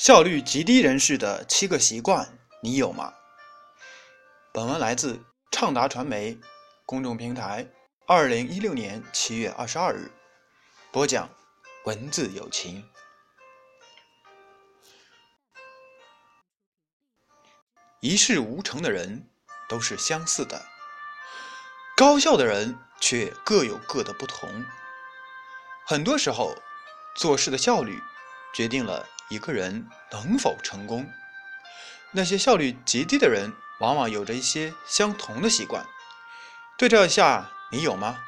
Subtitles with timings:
[0.00, 3.12] 效率极低人士的七个习惯，你有吗？
[4.50, 6.38] 本文来自畅达传媒
[6.86, 7.68] 公众平台，
[8.06, 10.10] 二零一六年七月二十二日
[10.90, 11.28] 播讲，
[11.84, 12.82] 文字有情。
[18.00, 19.28] 一事无成的人
[19.68, 20.64] 都是相似的，
[21.94, 24.64] 高效的人却各有各的不同。
[25.84, 26.56] 很多时候，
[27.14, 28.00] 做事的效率
[28.54, 29.06] 决定了。
[29.30, 31.08] 一个人能否成功？
[32.10, 35.86] 那些效率极低的人，往往有着一些相同的习惯。
[36.76, 38.24] 对照一下，你有吗？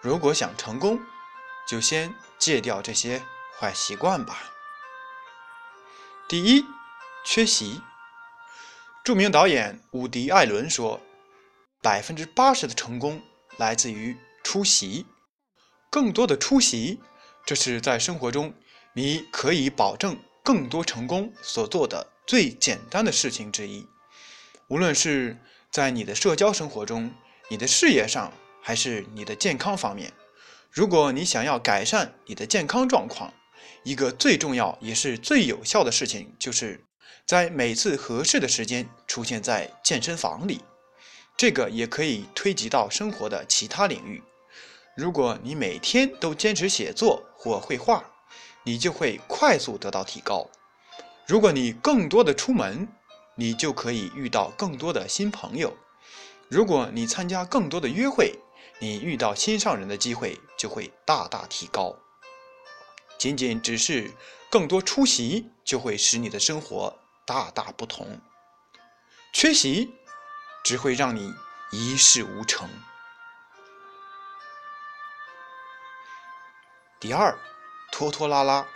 [0.00, 0.98] 如果想成功，
[1.68, 3.22] 就先戒掉这些
[3.60, 4.50] 坏习惯吧。
[6.26, 6.64] 第一，
[7.26, 7.82] 缺席。
[9.04, 11.02] 著名导演伍迪·艾伦说
[11.82, 13.22] ：“百分之八十的成功
[13.58, 15.04] 来自于出席，
[15.90, 17.02] 更多的出席，
[17.44, 18.54] 这是在生活中。”
[18.96, 23.88] 你可以保证更多成功所做的最简单的事情之一，
[24.68, 25.36] 无论是
[25.68, 27.12] 在你的社交生活中、
[27.50, 30.12] 你的事业上，还是你的健康方面。
[30.70, 33.34] 如果你想要改善你的健康状况，
[33.82, 36.84] 一个最重要也是最有效的事情，就是
[37.26, 40.60] 在每次合适的时间出现在健身房里。
[41.36, 44.22] 这个也可以推及到生活的其他领域。
[44.96, 48.13] 如果你每天都坚持写作或绘画，
[48.64, 50.48] 你就会快速得到提高。
[51.26, 52.88] 如果你更多的出门，
[53.34, 55.76] 你就可以遇到更多的新朋友。
[56.48, 58.38] 如果你参加更多的约会，
[58.78, 61.96] 你遇到心上人的机会就会大大提高。
[63.18, 64.12] 仅仅只是
[64.50, 68.20] 更多出席，就会使你的生活大大不同。
[69.32, 69.94] 缺席
[70.62, 71.34] 只会让你
[71.70, 72.68] 一事无成。
[77.00, 77.38] 第二。
[77.96, 78.66] 拖拖拉拉，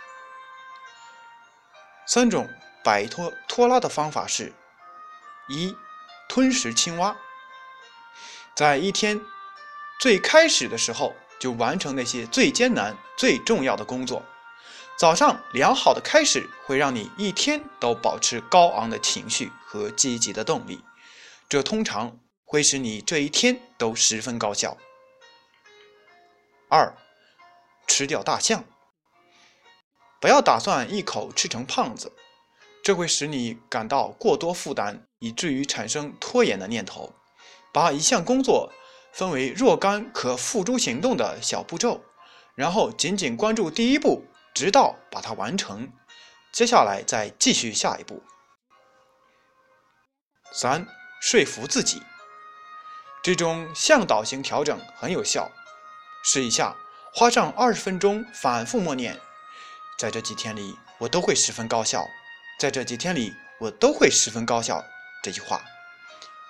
[2.07, 2.49] 三种
[2.85, 4.53] 摆脱拖拉的方法是：
[5.49, 5.75] 一、
[6.29, 7.17] 吞食青蛙，
[8.55, 9.19] 在一天
[9.99, 14.23] 最开始的时候就完成那些最艰难、最重要的工作。
[14.97, 20.81] 早上良好的开始会让你一天都保持高昂的情绪和积极的动力，
[21.49, 24.77] 这通常会使你这一天都十分高效。
[26.69, 26.95] 二、
[27.85, 28.63] 吃掉大象。
[30.19, 32.11] 不要打算一口吃成胖子，
[32.83, 37.13] 这会使你感到过多负担，以至于产生拖延的念头。
[37.71, 38.71] 把一项工作
[39.13, 42.03] 分为若干可付诸行动的小步骤，
[42.55, 45.91] 然后紧紧关注第一步，直到把它完成。
[46.51, 48.23] 接下来再继续下一步。
[50.51, 50.87] 三、
[51.21, 52.01] 说服自己，
[53.23, 55.51] 这种向导型调整很有效。
[56.23, 56.75] 试一下，
[57.13, 59.19] 花上二十分钟反复默念。
[59.99, 62.07] 在这几天里，我都会十分高效。
[62.57, 64.81] 在这几天里，我都会十分高效。
[65.21, 65.61] 这句话，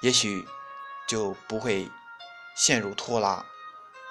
[0.04, 0.48] 也许
[1.08, 1.90] 就不会
[2.56, 3.44] 陷入拖拉，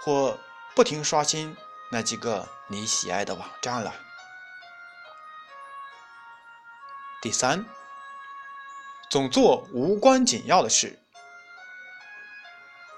[0.03, 0.37] 或
[0.75, 1.57] 不停刷新
[1.93, 3.95] 那几个你喜爱的网站了。
[7.23, 7.65] 第三，
[9.09, 11.01] 总做无关紧要的事。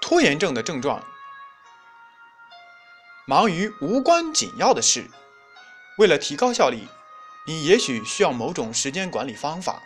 [0.01, 1.05] 拖延症的症状，
[3.27, 5.07] 忙于无关紧要的事。
[5.97, 6.87] 为了提高效率，
[7.45, 9.81] 你也许需要某种时间管理方法，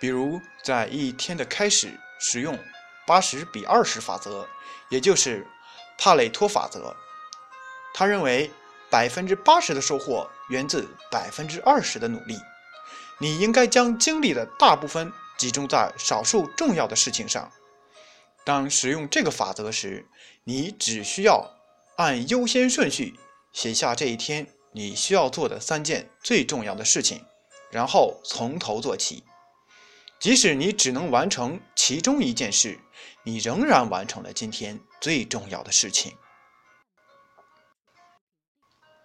[0.00, 2.58] 比如在一天的开始使用
[3.06, 4.48] 八十比二十法则，
[4.88, 5.46] 也就是
[5.98, 6.96] 帕累托法则。
[7.94, 8.50] 他认为
[8.90, 12.38] 百分之八十的收获源自百分之二十的努力。
[13.18, 17.50] 你应该将精力的大部分集中在少数重要的事情上。
[18.44, 20.06] 当使用这个法则时，
[20.44, 21.56] 你只需要
[21.96, 23.18] 按优先顺序
[23.52, 24.46] 写下这一天。
[24.76, 27.24] 你需要做的三件最重要的事情，
[27.70, 29.24] 然后从头做起。
[30.20, 32.78] 即使你只能完成其中一件事，
[33.24, 36.14] 你仍然完成了今天最重要的事情。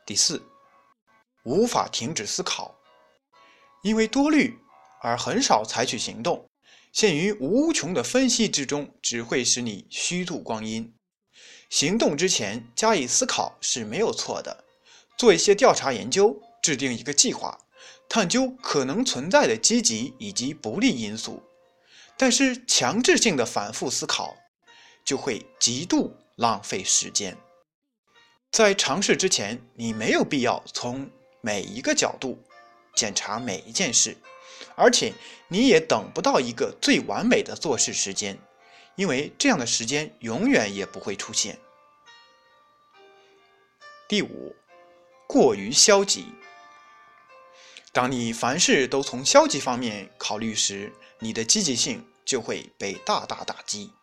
[0.05, 0.43] 第四，
[1.45, 2.75] 无法停止思考，
[3.81, 4.59] 因为多虑
[4.99, 6.49] 而很少采取行动，
[6.91, 10.93] 陷于无穷的分析之中，只会使你虚度光阴。
[11.69, 14.65] 行动之前加以思考是没有错的。
[15.21, 17.59] 做一些调查研究，制定一个计划，
[18.09, 21.43] 探究可能存在的积极以及不利因素。
[22.17, 24.35] 但是强制性的反复思考
[25.05, 27.37] 就会极度浪费时间。
[28.51, 31.07] 在尝试之前，你没有必要从
[31.41, 32.39] 每一个角度
[32.95, 34.17] 检查每一件事，
[34.75, 35.13] 而且
[35.49, 38.39] 你也等不到一个最完美的做事时间，
[38.95, 41.59] 因为这样的时间永远也不会出现。
[44.07, 44.55] 第五。
[45.31, 46.25] 过于消极，
[47.93, 53.93] 当你凡事都从消极方面考虑时，你的积极性就会被大大打击。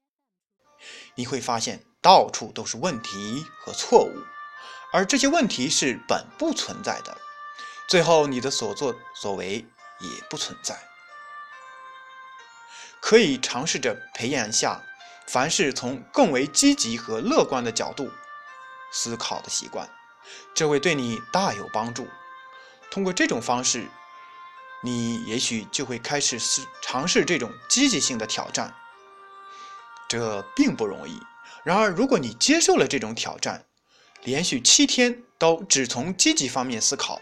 [1.17, 4.15] 你会发现到处都是问题和错误，
[4.91, 7.19] 而这些问题是本不存在的。
[7.91, 9.57] 最后，你的所作所为
[10.01, 10.83] 也不存在。
[13.03, 14.83] 可以尝试着培养下
[15.27, 18.11] 凡事从更为积极和乐观的角度
[18.91, 19.87] 思考的习惯，
[20.55, 22.09] 这会对你大有帮助。
[22.91, 23.87] 通过这种方式，
[24.83, 28.75] 你也许就会开始试尝试这种积极性的挑战。
[30.09, 31.21] 这并不容易。
[31.65, 33.67] 然而，如果你接受了这种挑战，
[34.25, 37.21] 连续七天都只从积极方面思考，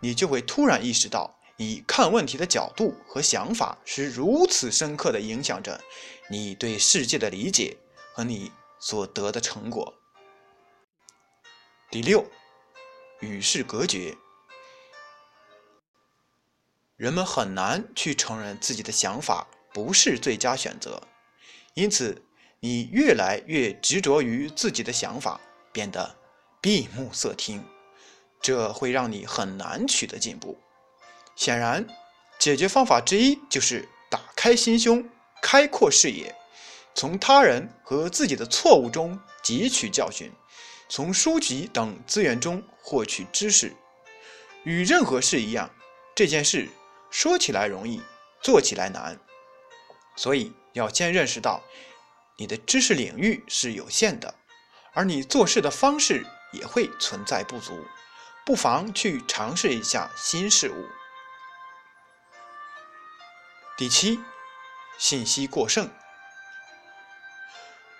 [0.00, 5.80] 你就会突然意识到，你看问题的角度和想法是如此深刻地影响着
[6.28, 7.76] 你对世界的理解
[8.14, 8.50] 和你
[8.80, 9.94] 所得的成果。
[11.90, 12.22] 第六，
[13.20, 14.14] 与世隔绝。
[16.96, 21.02] 人们很难去承认自己的想法不是最佳选择，
[21.72, 22.22] 因此
[22.60, 25.40] 你越来越执着于自己的想法，
[25.72, 26.14] 变得
[26.60, 27.64] 闭目塞听，
[28.42, 30.58] 这会让你很难取得进步。
[31.36, 31.86] 显然，
[32.38, 35.08] 解决方法之一就是打开心胸，
[35.40, 36.34] 开阔视野，
[36.94, 40.30] 从他人和自己的错误中汲取教训，
[40.88, 43.74] 从书籍等资源中获取知识。
[44.64, 45.70] 与任何事一样，
[46.14, 46.68] 这件事。
[47.10, 48.02] 说起来容易，
[48.42, 49.18] 做起来难，
[50.14, 51.62] 所以要先认识到
[52.36, 54.34] 你的知识领域是有限的，
[54.92, 57.82] 而你做事的方式也会存在不足，
[58.44, 60.84] 不妨去尝试一下新事物。
[63.78, 64.20] 第七，
[64.98, 65.90] 信息过剩。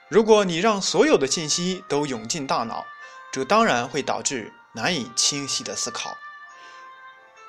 [0.08, 2.87] 如果你让所有的信息都涌进大脑，
[3.31, 6.16] 这当然会导致难以清晰的思考。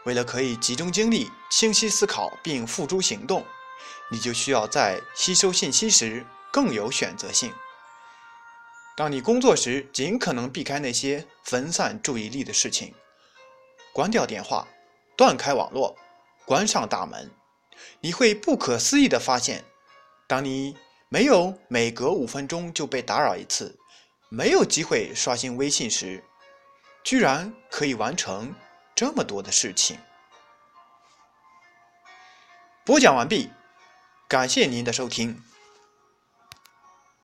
[0.04, 3.46] 为了可以集中精力、清晰思考并付诸行动，
[4.12, 7.54] 你就需要在吸收信息时更有选择性。
[8.98, 12.94] 当你工作时，尽可能避开那些分散注意力的事情，
[13.94, 14.68] 关掉电话，
[15.16, 15.98] 断开网络，
[16.46, 17.32] 关上大门。
[18.02, 19.64] 你会不可思议地发现，
[20.28, 20.76] 当你
[21.12, 23.80] 没有每隔五分钟就被打扰一次，
[24.30, 26.24] 没有机会刷新微信时，
[27.04, 28.54] 居然可以完成。
[28.96, 29.98] 这么多的事情，
[32.86, 33.50] 播讲完毕，
[34.28, 35.42] 感谢您的收听。